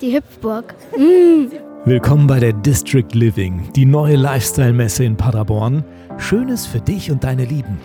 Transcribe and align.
Die 0.00 0.16
Hüpfburg. 0.16 0.74
Mm. 0.96 1.52
Willkommen 1.84 2.26
bei 2.26 2.40
der 2.40 2.54
District 2.54 3.12
Living, 3.12 3.70
die 3.76 3.84
neue 3.84 4.16
Lifestyle-Messe 4.16 5.04
in 5.04 5.14
Paderborn. 5.14 5.84
Schönes 6.16 6.64
für 6.64 6.80
dich 6.80 7.10
und 7.10 7.22
deine 7.22 7.44
Lieben. 7.44 7.78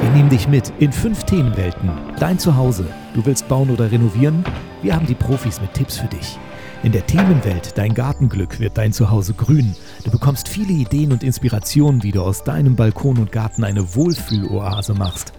Wir 0.00 0.08
nehmen 0.10 0.30
dich 0.30 0.48
mit 0.48 0.72
in 0.78 0.92
fünf 0.92 1.24
Themenwelten. 1.24 1.90
Dein 2.18 2.38
Zuhause. 2.38 2.86
Du 3.14 3.26
willst 3.26 3.48
bauen 3.48 3.68
oder 3.68 3.92
renovieren? 3.92 4.46
Wir 4.80 4.96
haben 4.96 5.06
die 5.06 5.14
Profis 5.14 5.60
mit 5.60 5.74
Tipps 5.74 5.98
für 5.98 6.06
dich. 6.06 6.38
In 6.84 6.92
der 6.92 7.06
Themenwelt 7.06 7.76
Dein 7.76 7.92
Gartenglück 7.92 8.60
wird 8.60 8.78
dein 8.78 8.94
Zuhause 8.94 9.34
grün. 9.34 9.76
Du 10.04 10.10
bekommst 10.10 10.48
viele 10.48 10.72
Ideen 10.72 11.12
und 11.12 11.22
Inspirationen, 11.22 12.02
wie 12.02 12.12
du 12.12 12.22
aus 12.22 12.44
deinem 12.44 12.76
Balkon 12.76 13.18
und 13.18 13.30
Garten 13.30 13.64
eine 13.64 13.94
Wohlfühloase 13.94 14.94
machst. 14.94 15.34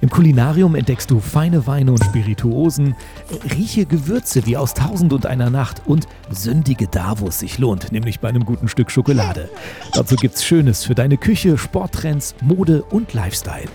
Im 0.00 0.10
Kulinarium 0.10 0.76
entdeckst 0.76 1.10
du 1.10 1.18
feine 1.18 1.66
Weine 1.66 1.90
und 1.90 2.04
Spirituosen, 2.04 2.94
rieche 3.56 3.84
Gewürze 3.84 4.46
wie 4.46 4.56
aus 4.56 4.74
Tausend 4.74 5.12
und 5.12 5.26
einer 5.26 5.50
Nacht 5.50 5.82
und 5.86 6.06
sündige 6.30 6.86
da, 6.86 7.18
wo 7.18 7.28
es 7.28 7.40
sich 7.40 7.58
lohnt, 7.58 7.90
nämlich 7.90 8.20
bei 8.20 8.28
einem 8.28 8.44
guten 8.44 8.68
Stück 8.68 8.90
Schokolade. 8.92 9.48
Dazu 9.92 10.14
gibt's 10.14 10.44
Schönes 10.44 10.84
für 10.84 10.94
deine 10.94 11.16
Küche, 11.16 11.58
Sporttrends, 11.58 12.36
Mode 12.40 12.82
und 12.82 13.12
Lifestyle. 13.12 13.68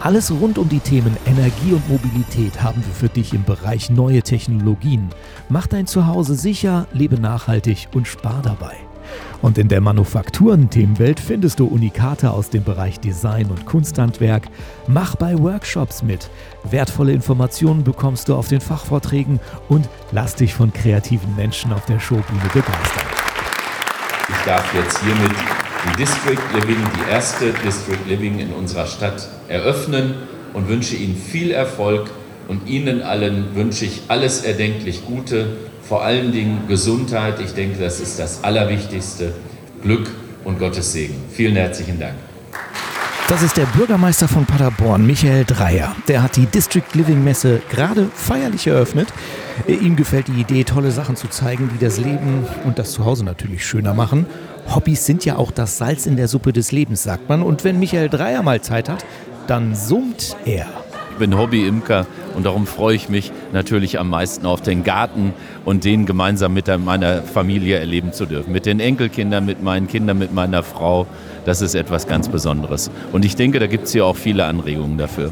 Alles 0.00 0.32
rund 0.32 0.58
um 0.58 0.68
die 0.68 0.80
Themen 0.80 1.16
Energie 1.26 1.72
und 1.72 1.88
Mobilität 1.88 2.60
haben 2.62 2.82
wir 2.84 2.94
für 2.94 3.08
dich 3.08 3.34
im 3.34 3.44
Bereich 3.44 3.88
neue 3.90 4.22
Technologien. 4.22 5.10
Mach 5.48 5.66
dein 5.66 5.86
Zuhause 5.86 6.34
sicher, 6.34 6.88
lebe 6.92 7.20
nachhaltig 7.20 7.88
und 7.94 8.08
spar 8.08 8.40
dabei. 8.42 8.74
Und 9.42 9.58
in 9.58 9.68
der 9.68 9.80
Manufakturen-Themenwelt 9.80 11.18
findest 11.18 11.60
du 11.60 11.66
Unikate 11.66 12.30
aus 12.30 12.50
dem 12.50 12.64
Bereich 12.64 13.00
Design 13.00 13.46
und 13.46 13.66
Kunsthandwerk. 13.66 14.44
Mach 14.86 15.16
bei 15.16 15.38
Workshops 15.38 16.02
mit. 16.02 16.30
Wertvolle 16.70 17.12
Informationen 17.12 17.84
bekommst 17.84 18.28
du 18.28 18.34
auf 18.34 18.48
den 18.48 18.60
Fachvorträgen 18.60 19.40
und 19.68 19.88
lass 20.12 20.36
dich 20.36 20.54
von 20.54 20.72
kreativen 20.72 21.34
Menschen 21.36 21.72
auf 21.72 21.84
der 21.86 21.98
Showbühne 21.98 22.48
begeistern. 22.52 23.06
Ich 24.28 24.44
darf 24.46 24.74
jetzt 24.74 25.02
hiermit 25.02 25.32
die 25.84 25.96
District 25.96 26.40
Living, 26.54 26.78
die 26.96 27.10
erste 27.10 27.52
District 27.64 28.06
Living 28.08 28.38
in 28.38 28.52
unserer 28.52 28.86
Stadt 28.86 29.28
eröffnen 29.48 30.14
und 30.54 30.68
wünsche 30.68 30.94
Ihnen 30.94 31.16
viel 31.16 31.50
Erfolg 31.50 32.10
und 32.48 32.68
Ihnen 32.68 33.02
allen 33.02 33.54
wünsche 33.54 33.84
ich 33.84 34.02
alles 34.08 34.42
erdenklich 34.42 35.04
Gute, 35.04 35.56
vor 35.92 36.04
allen 36.04 36.32
Dingen 36.32 36.68
Gesundheit. 36.68 37.38
Ich 37.44 37.52
denke, 37.52 37.78
das 37.78 38.00
ist 38.00 38.18
das 38.18 38.42
Allerwichtigste. 38.42 39.34
Glück 39.82 40.08
und 40.42 40.58
Gottes 40.58 40.90
Segen. 40.94 41.16
Vielen 41.30 41.54
herzlichen 41.54 42.00
Dank. 42.00 42.14
Das 43.28 43.42
ist 43.42 43.58
der 43.58 43.66
Bürgermeister 43.66 44.26
von 44.26 44.46
Paderborn, 44.46 45.06
Michael 45.06 45.44
Dreier. 45.44 45.94
Der 46.08 46.22
hat 46.22 46.36
die 46.36 46.46
District 46.46 46.94
Living 46.94 47.22
Messe 47.22 47.60
gerade 47.68 48.08
feierlich 48.14 48.66
eröffnet. 48.68 49.08
Ihm 49.66 49.94
gefällt 49.94 50.28
die 50.28 50.40
Idee, 50.40 50.64
tolle 50.64 50.92
Sachen 50.92 51.14
zu 51.14 51.28
zeigen, 51.28 51.68
die 51.74 51.84
das 51.84 51.98
Leben 51.98 52.46
und 52.64 52.78
das 52.78 52.92
Zuhause 52.92 53.22
natürlich 53.22 53.66
schöner 53.66 53.92
machen. 53.92 54.24
Hobbys 54.74 55.04
sind 55.04 55.26
ja 55.26 55.36
auch 55.36 55.50
das 55.50 55.76
Salz 55.76 56.06
in 56.06 56.16
der 56.16 56.26
Suppe 56.26 56.54
des 56.54 56.72
Lebens, 56.72 57.02
sagt 57.02 57.28
man. 57.28 57.42
Und 57.42 57.64
wenn 57.64 57.78
Michael 57.78 58.08
Dreier 58.08 58.42
mal 58.42 58.62
Zeit 58.62 58.88
hat, 58.88 59.04
dann 59.46 59.74
summt 59.74 60.38
er. 60.46 60.68
Ich 61.12 61.18
bin 61.18 61.36
Hobbyimker 61.36 62.06
und 62.34 62.46
darum 62.46 62.66
freue 62.66 62.96
ich 62.96 63.10
mich 63.10 63.32
natürlich 63.52 64.00
am 64.00 64.08
meisten 64.08 64.46
auf 64.46 64.62
den 64.62 64.82
Garten 64.82 65.34
und 65.66 65.84
den 65.84 66.06
gemeinsam 66.06 66.54
mit 66.54 66.66
meiner 66.78 67.22
Familie 67.22 67.78
erleben 67.78 68.14
zu 68.14 68.24
dürfen. 68.24 68.50
Mit 68.50 68.64
den 68.64 68.80
Enkelkindern, 68.80 69.44
mit 69.44 69.62
meinen 69.62 69.88
Kindern, 69.88 70.18
mit 70.18 70.32
meiner 70.32 70.62
Frau. 70.62 71.06
Das 71.44 71.60
ist 71.60 71.74
etwas 71.74 72.06
ganz 72.06 72.28
Besonderes. 72.28 72.90
Und 73.12 73.26
ich 73.26 73.36
denke, 73.36 73.58
da 73.58 73.66
gibt 73.66 73.84
es 73.84 73.92
hier 73.92 74.06
auch 74.06 74.16
viele 74.16 74.46
Anregungen 74.46 74.96
dafür. 74.96 75.30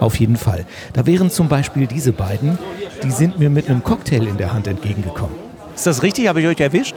Auf 0.00 0.20
jeden 0.20 0.36
Fall. 0.36 0.66
Da 0.92 1.06
wären 1.06 1.30
zum 1.30 1.48
Beispiel 1.48 1.86
diese 1.86 2.12
beiden, 2.12 2.58
die 3.02 3.10
sind 3.10 3.38
mir 3.38 3.48
mit 3.48 3.70
einem 3.70 3.82
Cocktail 3.82 4.26
in 4.26 4.36
der 4.36 4.52
Hand 4.52 4.66
entgegengekommen. 4.66 5.34
Ist 5.74 5.86
das 5.86 6.02
richtig? 6.02 6.28
Habe 6.28 6.42
ich 6.42 6.46
euch 6.46 6.60
erwischt? 6.60 6.96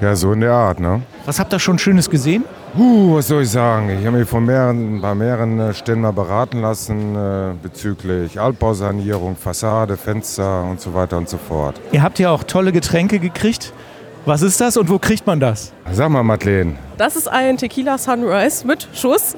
Ja, 0.00 0.14
so 0.14 0.32
in 0.32 0.40
der 0.40 0.52
Art, 0.52 0.78
ne? 0.78 1.02
Was 1.24 1.40
habt 1.40 1.52
ihr 1.52 1.58
schon 1.58 1.80
Schönes 1.80 2.08
gesehen? 2.08 2.44
Uh, 2.78 3.14
was 3.16 3.28
soll 3.28 3.42
ich 3.42 3.50
sagen? 3.50 3.88
Ich 3.88 4.04
habe 4.04 4.18
mich 4.18 4.28
von 4.28 4.44
mehreren, 4.44 5.00
bei 5.00 5.14
mehreren 5.14 5.58
äh, 5.58 5.72
Stellen 5.72 6.02
mal 6.02 6.12
beraten 6.12 6.60
lassen 6.60 7.16
äh, 7.16 7.54
bezüglich 7.62 8.38
Altbausanierung, 8.38 9.34
Fassade, 9.34 9.96
Fenster 9.96 10.62
und 10.64 10.78
so 10.78 10.92
weiter 10.92 11.16
und 11.16 11.26
so 11.26 11.38
fort. 11.38 11.80
Ihr 11.92 12.02
habt 12.02 12.18
ja 12.18 12.30
auch 12.30 12.44
tolle 12.44 12.72
Getränke 12.72 13.18
gekriegt. 13.18 13.72
Was 14.26 14.42
ist 14.42 14.60
das 14.60 14.76
und 14.76 14.90
wo 14.90 14.98
kriegt 14.98 15.26
man 15.26 15.40
das? 15.40 15.72
Sag 15.90 16.10
mal, 16.10 16.22
Madeleine. 16.22 16.74
Das 16.98 17.16
ist 17.16 17.28
ein 17.28 17.56
Tequila 17.56 17.96
Sunrise 17.96 18.66
mit 18.66 18.88
Schuss. 18.92 19.36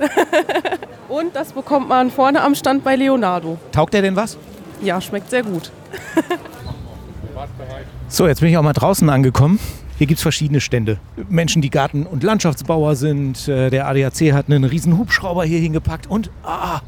und 1.09 1.37
das 1.37 1.53
bekommt 1.53 1.89
man 1.89 2.11
vorne 2.11 2.43
am 2.43 2.57
Stand 2.57 2.83
bei 2.83 2.97
Leonardo. 2.97 3.57
Taugt 3.71 3.95
der 3.95 4.03
denn 4.03 4.17
was? 4.17 4.37
Ja, 4.83 5.01
schmeckt 5.01 5.31
sehr 5.31 5.45
gut. 5.45 5.71
so, 8.09 8.27
jetzt 8.27 8.41
bin 8.41 8.49
ich 8.49 8.57
auch 8.57 8.63
mal 8.63 8.73
draußen 8.73 9.09
angekommen. 9.09 9.61
Hier 9.99 10.07
gibt 10.07 10.19
es 10.19 10.23
verschiedene 10.23 10.61
Stände. 10.61 10.99
Menschen, 11.29 11.61
die 11.61 11.71
Garten- 11.71 12.07
und 12.07 12.23
Landschaftsbauer 12.23 12.95
sind. 12.95 13.49
Äh, 13.49 13.69
der 13.69 13.89
ADAC 13.89 14.33
hat 14.33 14.47
einen 14.47 14.63
riesen 14.63 14.97
Hubschrauber 14.97 15.45
hier 15.45 15.59
hingepackt. 15.59 16.07
Und, 16.07 16.31
ah, 16.45 16.81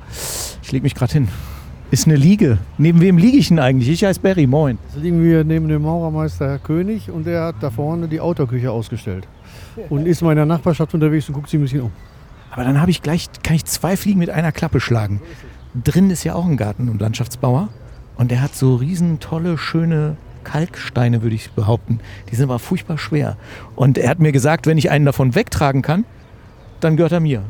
ich 0.62 0.70
leg 0.70 0.84
mich 0.84 0.94
gerade 0.94 1.14
hin. 1.14 1.28
Ist 1.90 2.06
eine 2.06 2.14
Liege. 2.14 2.58
Neben 2.78 3.00
wem 3.00 3.18
liege 3.18 3.36
ich 3.36 3.48
denn 3.48 3.58
eigentlich? 3.58 3.88
Ich 3.88 4.04
heiße 4.04 4.20
Barry, 4.20 4.46
moin. 4.46 4.78
Jetzt 4.86 5.02
liegen 5.02 5.24
wir 5.24 5.42
neben 5.42 5.66
dem 5.66 5.82
Maurermeister 5.82 6.50
Herr 6.50 6.58
König 6.60 7.10
und 7.10 7.26
der 7.26 7.46
hat 7.46 7.56
da 7.58 7.70
vorne 7.70 8.06
die 8.06 8.20
Autoküche 8.20 8.70
ausgestellt. 8.70 9.26
Und 9.88 10.06
ist 10.06 10.22
mal 10.22 10.30
in 10.30 10.36
der 10.36 10.46
Nachbarschaft 10.46 10.94
unterwegs 10.94 11.28
und 11.28 11.34
guckt 11.34 11.50
sich 11.50 11.58
ein 11.58 11.64
bisschen 11.64 11.80
um. 11.80 11.92
Aber 12.52 12.62
dann 12.62 12.80
habe 12.80 12.92
ich 12.92 13.02
gleich, 13.02 13.26
kann 13.42 13.56
ich 13.56 13.64
zwei 13.64 13.96
Fliegen 13.96 14.20
mit 14.20 14.30
einer 14.30 14.52
Klappe 14.52 14.78
schlagen. 14.78 15.20
Drin 15.74 16.10
ist 16.10 16.22
ja 16.22 16.36
auch 16.36 16.46
ein 16.46 16.56
Garten- 16.56 16.88
und 16.88 17.00
Landschaftsbauer. 17.00 17.70
Und 18.16 18.30
der 18.30 18.40
hat 18.40 18.54
so 18.54 18.76
riesen 18.76 19.18
tolle, 19.18 19.58
schöne 19.58 20.16
Kalksteine, 20.44 21.22
würde 21.22 21.34
ich 21.34 21.50
behaupten. 21.52 22.00
Die 22.30 22.36
sind 22.36 22.44
aber 22.44 22.58
furchtbar 22.58 22.98
schwer. 22.98 23.36
Und 23.76 23.98
er 23.98 24.08
hat 24.10 24.18
mir 24.18 24.32
gesagt, 24.32 24.66
wenn 24.66 24.78
ich 24.78 24.90
einen 24.90 25.04
davon 25.04 25.34
wegtragen 25.34 25.82
kann, 25.82 26.04
dann 26.80 26.96
gehört 26.96 27.12
er 27.12 27.20
mir. 27.20 27.42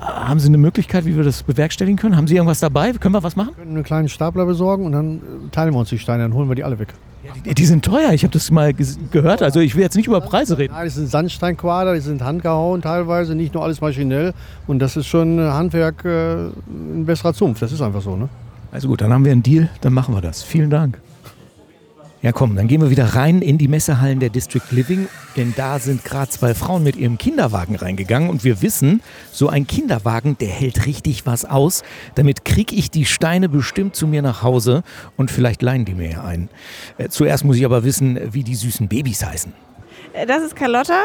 Haben 0.00 0.40
Sie 0.40 0.48
eine 0.48 0.58
Möglichkeit, 0.58 1.04
wie 1.04 1.16
wir 1.16 1.24
das 1.24 1.42
bewerkstelligen 1.42 1.98
können? 1.98 2.16
Haben 2.16 2.26
Sie 2.26 2.36
irgendwas 2.36 2.60
dabei? 2.60 2.92
Können 2.92 3.14
wir 3.14 3.22
was 3.22 3.36
machen? 3.36 3.50
Wir 3.56 3.64
können 3.64 3.76
einen 3.76 3.84
kleinen 3.84 4.08
Stapler 4.08 4.46
besorgen 4.46 4.86
und 4.86 4.92
dann 4.92 5.16
äh, 5.16 5.20
teilen 5.50 5.74
wir 5.74 5.78
uns 5.78 5.90
die 5.90 5.98
Steine, 5.98 6.22
dann 6.22 6.34
holen 6.34 6.48
wir 6.48 6.54
die 6.54 6.64
alle 6.64 6.78
weg. 6.78 6.88
Ja, 7.24 7.32
die, 7.44 7.54
die, 7.54 7.66
sind 7.66 7.84
teuer, 7.84 8.12
ich 8.12 8.22
habe 8.22 8.32
das 8.32 8.50
mal 8.50 8.72
gehört. 8.74 9.42
Also 9.42 9.60
ich 9.60 9.74
will 9.74 9.82
jetzt 9.82 9.96
nicht 9.96 10.06
über 10.06 10.20
Preise 10.20 10.58
reden. 10.58 10.74
Nein, 10.74 10.86
das 10.86 10.94
sind 10.94 11.08
Sandsteinquader, 11.08 11.94
die 11.94 12.00
sind 12.00 12.22
handgehauen 12.22 12.82
teilweise, 12.82 13.34
nicht 13.34 13.54
nur 13.54 13.62
alles 13.62 13.80
maschinell. 13.80 14.34
Und 14.66 14.78
das 14.78 14.96
ist 14.96 15.06
schon 15.06 15.40
Handwerk 15.40 16.04
äh, 16.04 16.48
ein 16.68 17.04
besserer 17.06 17.34
Zumpf, 17.34 17.60
das 17.60 17.72
ist 17.72 17.80
einfach 17.80 18.02
so. 18.02 18.16
Ne? 18.16 18.28
Also 18.72 18.88
gut, 18.88 19.00
dann 19.00 19.12
haben 19.12 19.24
wir 19.24 19.32
einen 19.32 19.42
Deal, 19.42 19.68
dann 19.82 19.92
machen 19.92 20.14
wir 20.14 20.20
das. 20.20 20.42
Vielen 20.42 20.70
Dank. 20.70 21.00
Ja, 22.24 22.32
komm, 22.32 22.56
dann 22.56 22.68
gehen 22.68 22.80
wir 22.80 22.88
wieder 22.88 23.04
rein 23.04 23.42
in 23.42 23.58
die 23.58 23.68
Messehallen 23.68 24.18
der 24.18 24.30
District 24.30 24.62
Living, 24.70 25.08
denn 25.36 25.52
da 25.58 25.78
sind 25.78 26.06
gerade 26.06 26.30
zwei 26.30 26.54
Frauen 26.54 26.82
mit 26.82 26.96
ihrem 26.96 27.18
Kinderwagen 27.18 27.76
reingegangen 27.76 28.30
und 28.30 28.44
wir 28.44 28.62
wissen, 28.62 29.02
so 29.30 29.50
ein 29.50 29.66
Kinderwagen, 29.66 30.38
der 30.38 30.48
hält 30.48 30.86
richtig 30.86 31.26
was 31.26 31.44
aus. 31.44 31.82
Damit 32.14 32.46
kriege 32.46 32.74
ich 32.74 32.90
die 32.90 33.04
Steine 33.04 33.50
bestimmt 33.50 33.94
zu 33.94 34.06
mir 34.06 34.22
nach 34.22 34.42
Hause 34.42 34.84
und 35.18 35.30
vielleicht 35.30 35.60
leihen 35.60 35.84
die 35.84 35.92
mir 35.92 36.12
ja 36.12 36.24
ein. 36.24 36.48
Äh, 36.96 37.10
zuerst 37.10 37.44
muss 37.44 37.58
ich 37.58 37.64
aber 37.66 37.84
wissen, 37.84 38.18
wie 38.32 38.42
die 38.42 38.54
süßen 38.54 38.88
Babys 38.88 39.22
heißen. 39.22 39.52
Äh, 40.14 40.24
das 40.24 40.44
ist 40.44 40.56
Carlotta 40.56 41.02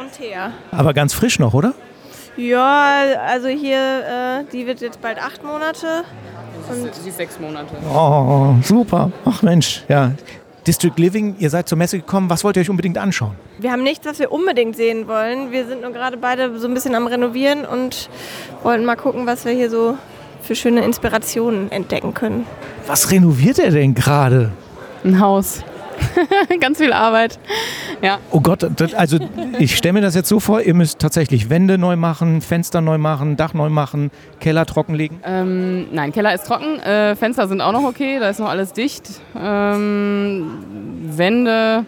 und 0.00 0.10
Thea. 0.18 0.50
Aber 0.72 0.92
ganz 0.94 1.14
frisch 1.14 1.38
noch, 1.38 1.54
oder? 1.54 1.74
Ja, 2.36 3.02
also 3.24 3.46
hier, 3.46 4.40
äh, 4.40 4.52
die 4.52 4.66
wird 4.66 4.80
jetzt 4.80 5.00
bald 5.00 5.22
acht 5.22 5.44
Monate. 5.44 6.02
Und 6.68 6.92
sie 6.92 7.08
ist 7.08 7.18
sechs 7.18 7.38
Monate. 7.38 7.76
Oh, 7.88 8.56
super. 8.62 9.12
Ach 9.24 9.42
Mensch, 9.42 9.84
ja. 9.88 10.10
District 10.66 10.94
Living, 10.96 11.36
ihr 11.38 11.48
seid 11.48 11.68
zur 11.68 11.78
Messe 11.78 11.98
gekommen. 11.98 12.28
Was 12.28 12.42
wollt 12.42 12.56
ihr 12.56 12.62
euch 12.62 12.70
unbedingt 12.70 12.98
anschauen? 12.98 13.36
Wir 13.58 13.70
haben 13.70 13.82
nichts, 13.84 14.04
was 14.04 14.18
wir 14.18 14.32
unbedingt 14.32 14.76
sehen 14.76 15.06
wollen. 15.06 15.52
Wir 15.52 15.66
sind 15.66 15.82
nur 15.82 15.92
gerade 15.92 16.16
beide 16.16 16.58
so 16.58 16.66
ein 16.66 16.74
bisschen 16.74 16.94
am 16.94 17.06
Renovieren 17.06 17.64
und 17.64 18.10
wollten 18.62 18.84
mal 18.84 18.96
gucken, 18.96 19.26
was 19.26 19.44
wir 19.44 19.52
hier 19.52 19.70
so 19.70 19.96
für 20.42 20.56
schöne 20.56 20.84
Inspirationen 20.84 21.70
entdecken 21.70 22.14
können. 22.14 22.46
Was 22.86 23.10
renoviert 23.10 23.58
ihr 23.58 23.70
denn 23.70 23.94
gerade? 23.94 24.50
Ein 25.04 25.20
Haus. 25.20 25.62
Ganz 26.60 26.78
viel 26.78 26.92
Arbeit. 26.92 27.38
Ja. 28.02 28.18
Oh 28.30 28.40
Gott, 28.40 28.66
das, 28.76 28.94
also 28.94 29.18
ich 29.58 29.76
stelle 29.76 29.94
mir 29.94 30.00
das 30.00 30.14
jetzt 30.14 30.28
so 30.28 30.40
vor, 30.40 30.60
ihr 30.60 30.74
müsst 30.74 30.98
tatsächlich 30.98 31.50
Wände 31.50 31.78
neu 31.78 31.96
machen, 31.96 32.40
Fenster 32.40 32.80
neu 32.80 32.98
machen, 32.98 33.36
Dach 33.36 33.54
neu 33.54 33.68
machen, 33.68 34.10
Keller 34.40 34.66
trockenlegen? 34.66 35.20
Ähm, 35.24 35.86
nein, 35.92 36.12
Keller 36.12 36.34
ist 36.34 36.46
trocken, 36.46 36.78
äh, 36.80 37.16
Fenster 37.16 37.48
sind 37.48 37.60
auch 37.60 37.72
noch 37.72 37.84
okay, 37.84 38.18
da 38.18 38.28
ist 38.28 38.40
noch 38.40 38.48
alles 38.48 38.72
dicht. 38.72 39.20
Ähm, 39.38 40.58
Wände, 41.02 41.84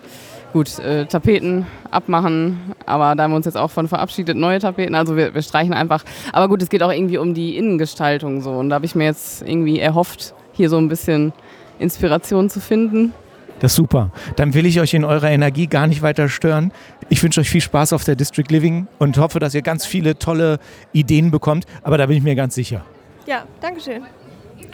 gut, 0.53 0.79
äh, 0.79 1.07
Tapeten 1.07 1.67
abmachen, 1.91 2.75
aber 2.87 3.15
da 3.15 3.25
haben 3.25 3.33
wir 3.33 3.37
uns 3.37 3.47
jetzt 3.47 3.57
auch 3.57 3.71
von 3.71 3.89
verabschiedet, 3.89 4.37
neue 4.37 4.59
Tapeten, 4.59 4.95
also 4.95 5.17
wir, 5.17 5.35
wir 5.35 5.43
streichen 5.43 5.75
einfach. 5.75 6.05
Aber 6.33 6.49
gut, 6.49 6.63
es 6.63 6.69
geht 6.69 6.83
auch 6.83 6.93
irgendwie 6.93 7.19
um 7.19 7.35
die 7.35 7.57
Innengestaltung 7.57 8.41
so 8.41 8.53
und 8.53 8.71
da 8.71 8.77
habe 8.77 8.87
ich 8.87 8.95
mir 8.95 9.05
jetzt 9.05 9.43
irgendwie 9.43 9.79
erhofft, 9.79 10.35
hier 10.53 10.71
so 10.71 10.79
ein 10.79 10.89
bisschen 10.89 11.33
Inspiration 11.79 12.51
zu 12.51 12.61
finden. 12.61 13.13
Das 13.61 13.73
ist 13.73 13.77
super. 13.77 14.11
Dann 14.37 14.55
will 14.55 14.67
ich 14.67 14.81
euch 14.81 14.95
in 14.95 15.05
eurer 15.05 15.31
Energie 15.31 15.67
gar 15.67 15.87
nicht 15.87 16.03
weiter 16.03 16.29
stören. 16.29 16.73
Ich 17.09 17.23
wünsche 17.23 17.41
euch 17.41 17.51
viel 17.51 17.61
Spaß 17.61 17.93
auf 17.93 18.05
der 18.05 18.17
District 18.17 18.47
Living 18.49 18.87
und 18.99 19.19
hoffe, 19.19 19.39
dass 19.41 19.55
ihr 19.55 19.63
ganz 19.63 19.87
viele 19.87 20.19
tolle 20.19 20.59
Ideen 20.93 21.31
bekommt. 21.31 21.67
Aber 21.83 21.99
da 21.99 22.07
bin 22.07 22.17
ich 22.17 22.23
mir 22.23 22.35
ganz 22.35 22.55
sicher. 22.55 22.85
Ja, 23.27 23.45
danke 23.61 23.81
schön. 23.81 24.03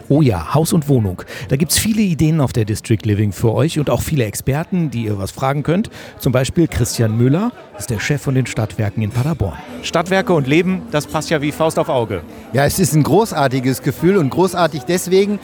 Oh 0.07 0.21
ja, 0.21 0.53
Haus 0.53 0.71
und 0.71 0.87
Wohnung. 0.87 1.23
Da 1.49 1.55
gibt 1.55 1.71
es 1.71 1.79
viele 1.79 2.01
Ideen 2.01 2.39
auf 2.39 2.53
der 2.53 2.65
District 2.65 2.99
Living 3.03 3.31
für 3.31 3.53
euch 3.53 3.79
und 3.79 3.89
auch 3.89 4.03
viele 4.03 4.25
Experten, 4.25 4.91
die 4.91 5.05
ihr 5.05 5.17
was 5.17 5.31
fragen 5.31 5.63
könnt. 5.63 5.89
Zum 6.19 6.31
Beispiel 6.31 6.67
Christian 6.67 7.17
Müller 7.17 7.51
ist 7.79 7.89
der 7.89 7.99
Chef 7.99 8.21
von 8.21 8.35
den 8.35 8.45
Stadtwerken 8.45 9.01
in 9.01 9.09
Paderborn. 9.09 9.57
Stadtwerke 9.81 10.33
und 10.33 10.45
Leben, 10.45 10.83
das 10.91 11.07
passt 11.07 11.31
ja 11.31 11.41
wie 11.41 11.51
Faust 11.51 11.79
auf 11.79 11.89
Auge. 11.89 12.21
Ja, 12.53 12.65
es 12.65 12.77
ist 12.77 12.93
ein 12.93 13.01
großartiges 13.01 13.81
Gefühl 13.81 14.17
und 14.17 14.29
großartig 14.29 14.83
deswegen, 14.83 15.39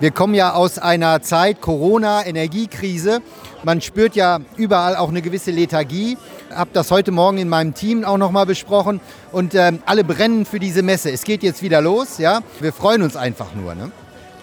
wir 0.00 0.12
kommen 0.12 0.34
ja 0.34 0.52
aus 0.52 0.78
einer 0.78 1.22
Zeit 1.22 1.60
Corona, 1.60 2.24
Energiekrise. 2.24 3.20
Man 3.64 3.80
spürt 3.80 4.14
ja 4.14 4.38
überall 4.56 4.94
auch 4.94 5.08
eine 5.08 5.22
gewisse 5.22 5.50
Lethargie. 5.50 6.16
Habe 6.54 6.70
das 6.72 6.92
heute 6.92 7.10
Morgen 7.10 7.38
in 7.38 7.48
meinem 7.48 7.74
Team 7.74 8.04
auch 8.04 8.16
nochmal 8.16 8.46
besprochen 8.46 9.00
und 9.32 9.54
äh, 9.54 9.72
alle 9.86 10.04
brennen 10.04 10.46
für 10.46 10.60
diese 10.60 10.82
Messe. 10.82 11.10
Es 11.10 11.24
geht 11.24 11.42
jetzt 11.42 11.62
wieder 11.62 11.80
los, 11.80 12.18
ja. 12.18 12.42
Wir 12.60 12.72
freuen 12.72 13.02
uns 13.02 13.16
einfach 13.16 13.54
nur. 13.54 13.74
Ne? 13.74 13.90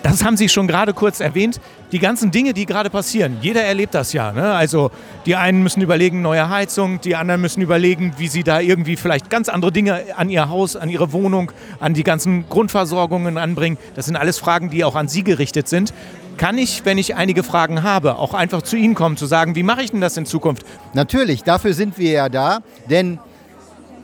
Das 0.06 0.24
haben 0.24 0.38
Sie 0.38 0.50
schon 0.50 0.68
gerade 0.68 0.94
kurz 0.94 1.20
erwähnt. 1.20 1.60
Die 1.92 1.98
ganzen 1.98 2.30
Dinge, 2.30 2.54
die 2.54 2.68
gerade 2.68 2.92
passieren. 2.92 3.38
Jeder 3.42 3.64
erlebt 3.64 3.96
das 3.96 4.14
ja. 4.14 4.32
Ne? 4.32 4.54
Also 4.54 4.92
die 5.26 5.36
einen 5.36 5.64
müssen 5.64 5.82
überlegen, 5.82 6.22
neue 6.22 6.48
Heizung, 6.48 7.02
die 7.02 7.16
anderen 7.16 7.42
müssen 7.42 7.60
überlegen, 7.64 8.14
wie 8.20 8.28
sie 8.28 8.44
da 8.44 8.60
irgendwie 8.60 8.98
vielleicht 8.98 9.32
ganz 9.32 9.50
andere 9.50 9.72
Dinge 9.72 10.04
an 10.16 10.30
ihr 10.30 10.48
Haus, 10.48 10.76
an 10.76 10.90
ihre 10.90 11.12
Wohnung, 11.12 11.52
an 11.80 11.96
die 11.96 12.04
ganzen 12.04 12.48
Grundversorgungen 12.50 13.40
anbringen. 13.40 13.80
Das 13.96 14.06
sind 14.06 14.16
alles 14.16 14.38
Fragen, 14.38 14.70
die 14.70 14.84
auch 14.84 14.94
an 14.94 15.08
Sie 15.08 15.24
gerichtet 15.24 15.68
sind. 15.68 15.92
Kann 16.38 16.60
ich, 16.60 16.86
wenn 16.86 17.00
ich 17.00 17.16
einige 17.16 17.42
Fragen 17.42 17.82
habe, 17.82 18.20
auch 18.20 18.36
einfach 18.36 18.62
zu 18.62 18.76
Ihnen 18.76 18.94
kommen, 18.94 19.18
zu 19.18 19.26
sagen, 19.26 19.56
wie 19.56 19.64
mache 19.64 19.82
ich 19.82 19.90
denn 19.90 20.02
das 20.02 20.18
in 20.18 20.28
Zukunft? 20.28 20.68
Natürlich, 20.94 21.42
dafür 21.42 21.74
sind 21.74 21.98
wir 21.98 22.12
ja 22.12 22.30
da, 22.30 22.60
denn 22.92 23.18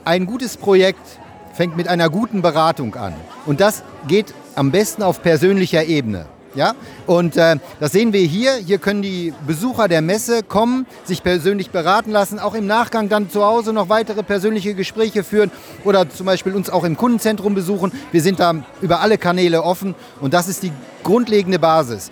ein 0.04 0.26
gutes 0.26 0.56
Projekt 0.56 1.20
fängt 1.54 1.76
mit 1.76 1.86
einer 1.86 2.10
guten 2.10 2.42
Beratung 2.42 2.96
an. 2.96 3.14
Und 3.46 3.60
das 3.60 3.84
geht 4.08 4.34
am 4.54 4.70
besten 4.70 5.02
auf 5.02 5.22
persönlicher 5.22 5.84
Ebene. 5.84 6.26
Ja? 6.54 6.74
Und 7.06 7.36
äh, 7.36 7.56
das 7.80 7.92
sehen 7.92 8.12
wir 8.12 8.20
hier. 8.20 8.54
Hier 8.54 8.78
können 8.78 9.02
die 9.02 9.32
Besucher 9.46 9.88
der 9.88 10.02
Messe 10.02 10.42
kommen, 10.42 10.86
sich 11.04 11.22
persönlich 11.22 11.70
beraten 11.70 12.10
lassen, 12.10 12.38
auch 12.38 12.54
im 12.54 12.66
Nachgang 12.66 13.08
dann 13.08 13.30
zu 13.30 13.44
Hause 13.44 13.72
noch 13.72 13.88
weitere 13.88 14.22
persönliche 14.22 14.74
Gespräche 14.74 15.24
führen 15.24 15.50
oder 15.84 16.08
zum 16.08 16.26
Beispiel 16.26 16.54
uns 16.54 16.70
auch 16.70 16.84
im 16.84 16.96
Kundenzentrum 16.96 17.54
besuchen. 17.54 17.92
Wir 18.10 18.22
sind 18.22 18.40
da 18.40 18.54
über 18.80 19.00
alle 19.00 19.18
Kanäle 19.18 19.62
offen 19.62 19.94
und 20.20 20.34
das 20.34 20.48
ist 20.48 20.62
die 20.62 20.72
grundlegende 21.02 21.58
Basis. 21.58 22.10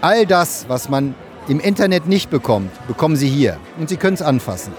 All 0.00 0.24
das, 0.26 0.66
was 0.68 0.88
man 0.88 1.14
im 1.48 1.60
Internet 1.60 2.06
nicht 2.06 2.30
bekommt, 2.30 2.70
bekommen 2.86 3.16
Sie 3.16 3.28
hier 3.28 3.58
und 3.78 3.88
Sie 3.88 3.96
können 3.96 4.14
es 4.14 4.22
anfassen. 4.22 4.72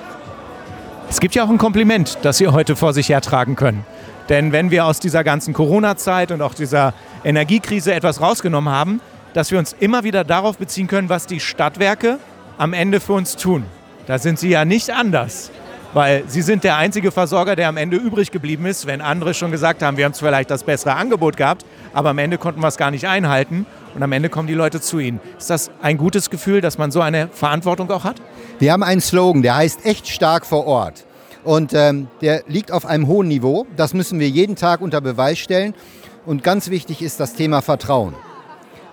Es 1.10 1.20
gibt 1.20 1.36
ja 1.36 1.44
auch 1.44 1.50
ein 1.50 1.58
Kompliment, 1.58 2.20
das 2.22 2.38
Sie 2.38 2.48
heute 2.48 2.78
vor 2.78 2.94
sich 2.94 3.10
hertragen 3.10 3.58
können. 3.58 3.86
Denn 4.30 4.52
wenn 4.52 4.72
wir 4.72 4.86
aus 4.86 5.00
dieser 5.00 5.24
ganzen 5.24 5.54
Corona-Zeit 5.54 6.32
und 6.32 6.42
auch 6.42 6.54
dieser 6.54 6.94
Energiekrise 7.24 7.94
etwas 7.94 8.22
rausgenommen 8.22 8.74
haben, 8.74 9.02
dass 9.34 9.52
wir 9.52 9.60
uns 9.60 9.76
immer 9.80 10.04
wieder 10.04 10.24
darauf 10.24 10.58
beziehen 10.58 10.88
können, 10.88 11.10
was 11.10 11.26
die 11.26 11.40
Stadtwerke 11.40 12.20
am 12.58 12.74
Ende 12.74 13.00
für 13.00 13.14
uns 13.14 13.36
tun. 13.36 13.66
Da 14.08 14.20
sind 14.20 14.40
sie 14.40 14.50
ja 14.50 14.66
nicht 14.66 14.90
anders, 14.90 15.52
weil 15.94 16.24
sie 16.28 16.42
sind 16.42 16.64
der 16.64 16.78
einzige 16.78 17.12
Versorger, 17.12 17.56
der 17.56 17.70
am 17.70 17.78
Ende 17.78 17.98
übrig 17.98 18.32
geblieben 18.32 18.66
ist, 18.66 18.88
wenn 18.88 19.02
andere 19.02 19.34
schon 19.34 19.52
gesagt 19.52 19.82
haben, 19.82 19.98
wir 19.98 20.06
haben 20.06 20.14
vielleicht 20.14 20.50
das 20.50 20.64
bessere 20.64 20.96
Angebot 20.96 21.38
gehabt, 21.38 21.66
aber 21.94 22.10
am 22.10 22.18
Ende 22.18 22.38
konnten 22.38 22.62
wir 22.62 22.68
es 22.68 22.78
gar 22.78 22.92
nicht 22.92 23.08
einhalten 23.08 23.66
und 23.96 24.04
am 24.04 24.12
Ende 24.12 24.30
kommen 24.30 24.48
die 24.48 24.54
Leute 24.54 24.82
zu 24.82 25.00
ihnen. 25.00 25.20
Ist 25.38 25.50
das 25.50 25.72
ein 25.82 25.98
gutes 25.98 26.30
Gefühl, 26.30 26.62
dass 26.62 26.78
man 26.78 26.92
so 26.92 27.02
eine 27.02 27.28
Verantwortung 27.30 27.90
auch 27.92 28.04
hat? 28.04 28.22
Wir 28.60 28.72
haben 28.72 28.84
einen 28.84 29.02
Slogan, 29.02 29.42
der 29.42 29.56
heißt 29.56 29.86
echt 29.86 30.08
stark 30.08 30.46
vor 30.46 30.66
Ort. 30.66 31.06
Und 31.44 31.74
ähm, 31.74 32.08
der 32.22 32.44
liegt 32.48 32.72
auf 32.72 32.86
einem 32.86 33.08
hohen 33.08 33.28
Niveau. 33.28 33.66
Das 33.76 33.94
müssen 33.94 34.20
wir 34.20 34.30
jeden 34.30 34.56
Tag 34.56 34.82
unter 34.82 35.02
Beweis 35.02 35.40
stellen. 35.40 35.74
Und 36.26 36.44
ganz 36.44 36.70
wichtig 36.70 37.02
ist 37.02 37.20
das 37.20 37.34
Thema 37.34 37.62
Vertrauen. 37.62 38.14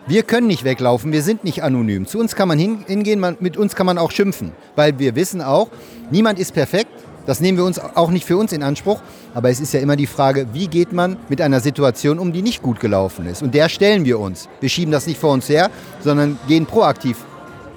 Wir 0.06 0.22
können 0.22 0.46
nicht 0.46 0.64
weglaufen, 0.64 1.12
wir 1.12 1.22
sind 1.22 1.44
nicht 1.44 1.62
anonym. 1.62 2.06
Zu 2.06 2.18
uns 2.18 2.34
kann 2.34 2.48
man 2.48 2.58
hingehen, 2.58 3.20
man, 3.20 3.36
mit 3.40 3.58
uns 3.58 3.74
kann 3.74 3.84
man 3.84 3.98
auch 3.98 4.10
schimpfen, 4.10 4.52
weil 4.74 4.98
wir 4.98 5.14
wissen 5.16 5.42
auch, 5.42 5.68
niemand 6.10 6.38
ist 6.38 6.54
perfekt. 6.54 6.90
Das 7.26 7.40
nehmen 7.40 7.58
wir 7.58 7.64
uns 7.66 7.78
auch 7.78 8.10
nicht 8.10 8.24
für 8.24 8.38
uns 8.38 8.54
in 8.54 8.62
Anspruch. 8.62 9.02
Aber 9.34 9.50
es 9.50 9.60
ist 9.60 9.74
ja 9.74 9.80
immer 9.80 9.96
die 9.96 10.06
Frage, 10.06 10.46
wie 10.54 10.66
geht 10.66 10.94
man 10.94 11.18
mit 11.28 11.42
einer 11.42 11.60
Situation 11.60 12.18
um, 12.18 12.32
die 12.32 12.40
nicht 12.40 12.62
gut 12.62 12.80
gelaufen 12.80 13.26
ist. 13.26 13.42
Und 13.42 13.54
der 13.54 13.68
stellen 13.68 14.06
wir 14.06 14.18
uns. 14.18 14.48
Wir 14.60 14.70
schieben 14.70 14.92
das 14.92 15.06
nicht 15.06 15.20
vor 15.20 15.32
uns 15.32 15.46
her, 15.50 15.70
sondern 16.00 16.38
gehen 16.48 16.64
proaktiv 16.64 17.18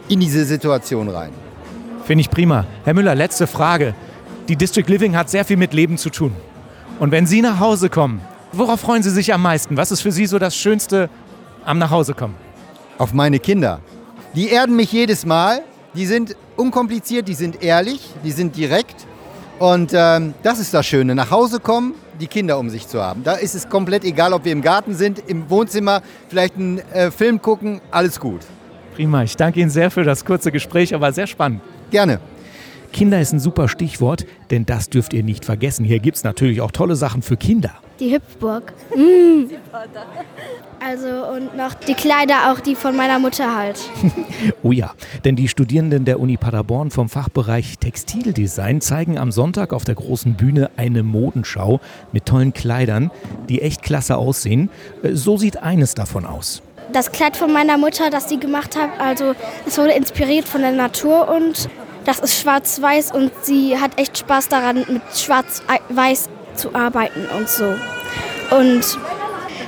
in 0.08 0.22
diese 0.22 0.46
Situation 0.46 1.10
rein. 1.10 1.32
Finde 2.06 2.22
ich 2.22 2.30
prima. 2.30 2.66
Herr 2.86 2.94
Müller, 2.94 3.14
letzte 3.14 3.46
Frage 3.46 3.94
die 4.48 4.56
District 4.56 4.88
Living 4.88 5.16
hat 5.16 5.30
sehr 5.30 5.46
viel 5.46 5.58
mit 5.58 5.74
Leben 5.74 5.98
zu 5.98 6.10
tun. 6.10 6.34
Und 7.00 7.12
wenn 7.12 7.26
Sie 7.26 7.42
nach 7.42 7.60
Hause 7.60 7.90
kommen, 7.90 8.22
worauf 8.52 8.80
freuen 8.82 9.04
Sie 9.04 9.10
sich 9.10 9.34
am 9.34 9.42
meisten? 9.42 9.78
Was 9.78 9.92
ist 9.92 10.02
für 10.02 10.12
Sie 10.12 10.26
so 10.26 10.40
das 10.40 10.56
Schönste 10.56 11.10
am 11.66 11.78
Nachhausekommen? 11.80 12.36
Auf 12.98 13.14
meine 13.14 13.40
Kinder. 13.40 13.80
Die 14.36 14.50
erden 14.50 14.76
mich 14.76 14.92
jedes 14.92 15.26
Mal. 15.26 15.62
Die 15.94 16.06
sind 16.06 16.36
unkompliziert, 16.56 17.28
die 17.28 17.34
sind 17.34 17.62
ehrlich, 17.62 18.02
die 18.24 18.32
sind 18.32 18.56
direkt. 18.56 19.06
Und 19.60 19.92
ähm, 19.94 20.34
das 20.42 20.60
ist 20.60 20.74
das 20.74 20.86
Schöne. 20.86 21.14
Nach 21.16 21.30
Hause 21.32 21.60
kommen, 21.60 21.96
die 22.20 22.28
Kinder 22.28 22.58
um 22.58 22.70
sich 22.70 22.88
zu 22.88 23.02
haben. 23.02 23.24
Da 23.24 23.34
ist 23.34 23.56
es 23.56 23.68
komplett 23.68 24.04
egal, 24.06 24.34
ob 24.34 24.46
wir 24.46 24.52
im 24.52 24.62
Garten 24.62 24.96
sind, 24.96 25.22
im 25.28 25.50
Wohnzimmer, 25.50 26.02
vielleicht 26.30 26.56
einen 26.56 26.80
äh, 26.94 27.12
Film 27.12 27.42
gucken, 27.42 27.82
alles 27.92 28.20
gut. 28.20 28.42
Prima, 28.96 29.24
ich 29.24 29.36
danke 29.36 29.60
Ihnen 29.60 29.70
sehr 29.70 29.92
für 29.92 30.04
das 30.04 30.24
kurze 30.24 30.52
Gespräch, 30.52 30.96
aber 30.96 31.12
sehr 31.12 31.28
spannend. 31.28 31.62
Gerne. 31.90 32.20
Kinder 32.92 33.22
ist 33.22 33.32
ein 33.34 33.40
super 33.40 33.68
Stichwort, 33.68 34.26
denn 34.50 34.66
das 34.66 34.90
dürft 34.90 35.14
ihr 35.14 35.24
nicht 35.24 35.46
vergessen. 35.46 35.86
Hier 35.86 36.00
gibt 36.00 36.18
es 36.18 36.24
natürlich 36.24 36.62
auch 36.62 36.72
tolle 36.72 36.96
Sachen 36.96 37.22
für 37.22 37.38
Kinder. 37.38 37.72
Die 38.00 38.14
Hüpfburg. 38.14 38.74
Mm. 38.96 39.52
Also 40.80 41.08
und 41.28 41.56
noch 41.56 41.76
die 41.76 41.94
Kleider, 41.94 42.52
auch 42.52 42.60
die 42.60 42.74
von 42.74 42.96
meiner 42.96 43.20
Mutter 43.20 43.56
halt. 43.56 43.80
oh 44.64 44.72
ja, 44.72 44.94
denn 45.24 45.36
die 45.36 45.48
Studierenden 45.48 46.06
der 46.06 46.20
Uni 46.20 46.38
Paderborn 46.38 46.90
vom 46.90 47.08
Fachbereich 47.08 47.78
Textildesign 47.78 48.82
zeigen 48.82 49.20
am 49.20 49.32
Sonntag 49.32 49.74
auf 49.74 49.84
der 49.84 49.96
großen 49.96 50.34
Bühne 50.34 50.72
eine 50.78 51.04
Modenschau 51.04 51.80
mit 52.12 52.26
tollen 52.26 52.54
Kleidern, 52.54 53.12
die 53.50 53.62
echt 53.62 53.84
klasse 53.84 54.18
aussehen. 54.18 54.70
Äh, 55.04 55.14
so 55.14 55.38
sieht 55.38 55.62
eines 55.62 55.94
davon 55.94 56.26
aus. 56.26 56.64
Das 56.92 57.12
Kleid 57.12 57.38
von 57.38 57.54
meiner 57.54 57.78
Mutter, 57.78 58.10
das 58.10 58.28
sie 58.28 58.40
gemacht 58.40 58.76
hat, 58.76 58.90
also 59.00 59.34
es 59.66 59.78
wurde 59.78 59.92
inspiriert 59.92 60.48
von 60.48 60.62
der 60.62 60.72
Natur 60.72 61.30
und 61.30 61.70
das 62.06 62.20
ist 62.20 62.40
schwarz-weiß 62.40 63.12
und 63.12 63.32
sie 63.44 63.78
hat 63.78 64.00
echt 64.00 64.18
Spaß 64.18 64.50
daran, 64.50 64.78
mit 64.78 65.02
schwarz-weiß 65.16 66.30
zu 66.56 66.76
arbeiten 66.76 67.26
und 67.38 67.48
so. 67.48 67.76
Und 68.56 68.80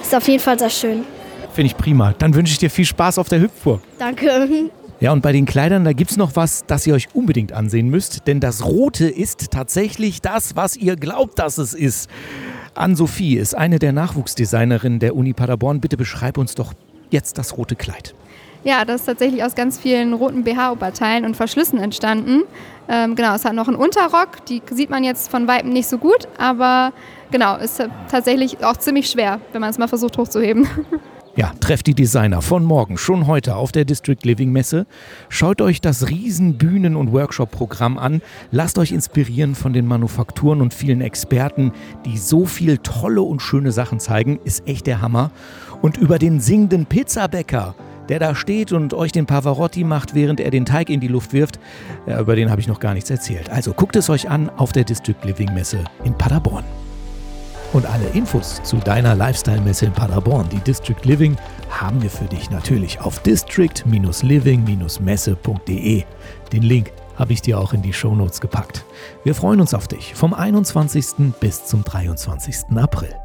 ist 0.02 0.16
auf 0.16 0.28
jeden 0.28 0.42
Fall 0.42 0.60
sehr 0.60 0.70
schön. 0.70 1.06
Finde 1.54 1.68
ich 1.68 1.78
prima. 1.78 2.14
Dann 2.18 2.34
wünsche 2.34 2.52
ich 2.52 2.58
dir 2.58 2.70
viel 2.70 2.86
Spaß 2.86 3.20
auf 3.20 3.30
der 3.30 3.42
Hüpfburg. 3.42 3.82
Danke. 4.00 4.50
Ja, 5.00 5.12
und 5.12 5.22
bei 5.22 5.34
den 5.34 5.46
Kleidern, 5.46 5.84
da 5.84 5.92
gibt 5.92 6.12
es 6.12 6.18
noch 6.18 6.38
was, 6.38 6.64
das 6.66 6.88
ihr 6.88 6.94
euch 6.94 7.10
unbedingt 7.14 7.52
ansehen 7.52 7.90
müsst, 7.90 8.26
denn 8.26 8.40
das 8.40 8.64
Rote 8.64 9.06
ist 9.06 9.52
tatsächlich 9.52 10.22
das, 10.22 10.56
was 10.56 10.78
ihr 10.78 10.96
glaubt, 10.96 11.40
dass 11.40 11.58
es 11.58 11.74
ist. 11.74 12.10
Ann-Sophie 12.74 13.36
ist 13.36 13.54
eine 13.54 13.80
der 13.80 13.92
Nachwuchsdesignerinnen 13.92 15.00
der 15.00 15.18
Uni 15.18 15.34
Paderborn. 15.34 15.82
Bitte 15.82 15.98
beschreib 15.98 16.38
uns 16.38 16.56
doch 16.56 16.72
jetzt 17.10 17.38
das 17.38 17.58
rote 17.58 17.76
Kleid. 17.76 18.16
Ja, 18.64 18.86
das 18.86 19.02
ist 19.02 19.06
tatsächlich 19.06 19.44
aus 19.44 19.56
ganz 19.56 19.78
vielen 19.78 20.14
roten 20.14 20.44
BH-Oberteilen 20.44 21.26
und 21.26 21.36
Verschlüssen 21.36 21.80
entstanden. 21.80 22.44
Ähm, 22.88 23.16
genau, 23.16 23.36
es 23.36 23.46
hat 23.46 23.54
noch 23.54 23.68
einen 23.68 23.78
Unterrock, 23.78 24.46
die 24.48 24.62
sieht 24.72 24.90
man 24.90 25.04
jetzt 25.04 25.30
von 25.30 25.48
Weitem 25.48 25.72
nicht 25.72 25.88
so 25.88 25.98
gut, 25.98 26.28
aber 26.38 26.94
genau, 27.32 27.58
ist 27.58 27.82
tatsächlich 28.10 28.64
auch 28.64 28.78
ziemlich 28.78 29.10
schwer, 29.10 29.40
wenn 29.52 29.62
man 29.62 29.70
es 29.70 29.78
mal 29.78 29.88
versucht 29.88 30.18
hochzuheben. 30.18 30.68
Ja, 31.36 31.52
trefft 31.60 31.88
die 31.88 31.96
Designer 31.96 32.44
von 32.44 32.64
morgen 32.64 32.96
schon 32.96 33.26
heute 33.26 33.56
auf 33.56 33.72
der 33.72 33.86
District 33.86 34.20
Living 34.22 34.52
Messe. 34.52 34.86
Schaut 35.30 35.62
euch 35.62 35.82
das 35.82 36.10
riesen 36.10 36.60
Bühnen- 36.60 36.96
und 36.96 37.12
Workshop-Programm 37.12 37.98
an. 37.98 38.22
Lasst 38.52 38.78
euch 38.78 38.92
inspirieren 38.92 39.56
von 39.56 39.74
den 39.74 39.88
Manufakturen 39.88 40.62
und 40.62 40.76
vielen 40.76 41.02
Experten, 41.02 41.72
die 42.06 42.20
so 42.20 42.46
viel 42.46 42.78
tolle 42.78 43.24
und 43.24 43.42
schöne 43.42 43.72
Sachen 43.72 44.00
zeigen. 44.00 44.40
Ist 44.44 44.68
echt 44.68 44.86
der 44.86 45.02
Hammer. 45.02 45.32
Und 45.82 45.98
über 45.98 46.20
den 46.20 46.40
singenden 46.40 46.86
Pizzabäcker 46.86 47.74
der 48.10 48.20
da 48.20 48.36
steht 48.36 48.72
und 48.72 48.94
euch 48.94 49.12
den 49.12 49.26
Pavarotti 49.26 49.84
macht, 49.84 50.16
während 50.16 50.40
er 50.40 50.52
den 50.52 50.66
Teig 50.66 50.90
in 50.90 51.00
die 51.00 51.08
Luft 51.08 51.34
wirft. 51.34 51.60
Ja, 52.06 52.20
über 52.20 52.36
den 52.36 52.52
habe 52.52 52.62
ich 52.62 52.68
noch 52.68 52.80
gar 52.80 52.94
nichts 52.94 53.10
erzählt. 53.10 53.50
Also 53.50 53.74
guckt 53.74 53.96
es 53.96 54.10
euch 54.10 54.30
an 54.30 54.52
auf 54.58 54.72
der 54.72 54.84
District 54.84 55.16
Living 55.24 55.52
Messe 55.54 55.84
in 56.04 56.16
Paderborn. 56.18 56.64
Und 57.74 57.86
alle 57.88 58.08
Infos 58.10 58.62
zu 58.64 58.78
deiner 58.78 59.16
Lifestyle-Messe 59.16 59.88
in 59.88 59.94
Paderborn, 59.94 60.48
die 60.50 60.60
District 60.60 61.04
Living, 61.04 61.36
haben 61.72 62.04
wir 62.04 62.12
für 62.12 62.26
dich 62.26 62.52
natürlich 62.52 63.02
auf 63.02 63.24
district-living-messe.de. 63.24 66.04
Den 66.52 66.62
Link 66.62 66.92
habe 67.16 67.34
ich 67.34 67.42
dir 67.42 67.60
auch 67.60 67.74
in 67.74 67.82
die 67.82 67.94
Shownotes 67.94 68.42
gepackt. 68.42 68.86
Wir 69.24 69.34
freuen 69.34 69.60
uns 69.60 69.74
auf 69.74 69.88
dich 69.88 70.14
vom 70.14 70.36
21. 70.36 71.34
bis 71.40 71.66
zum 71.66 71.84
23. 71.84 72.76
April. 72.76 73.23